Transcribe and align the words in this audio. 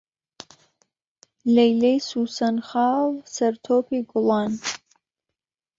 لەیلێی 1.55 1.99
سوسەن 2.09 2.57
خاڵ 2.69 3.11
سەر 3.35 3.53
تۆپی 3.65 3.99
گوڵان 4.09 4.51